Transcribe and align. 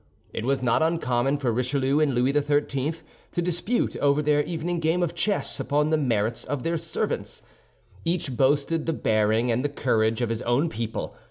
It 0.33 0.45
was 0.45 0.63
not 0.63 0.81
uncommon 0.81 1.37
for 1.37 1.51
Richelieu 1.51 1.99
and 1.99 2.15
Louis 2.15 2.31
XIII. 2.33 2.93
to 3.33 3.39
dispute 3.39 3.95
over 3.97 4.23
their 4.23 4.41
evening 4.43 4.79
game 4.79 5.03
of 5.03 5.13
chess 5.13 5.59
upon 5.59 5.91
the 5.91 5.95
merits 5.97 6.43
of 6.43 6.63
their 6.63 6.79
servants. 6.79 7.43
Each 8.03 8.35
boasted 8.35 8.87
the 8.87 8.93
bearing 8.93 9.51
and 9.51 9.63
the 9.63 9.69
courage 9.69 10.23
of 10.23 10.29
his 10.29 10.41
own 10.41 10.69
people. 10.69 11.13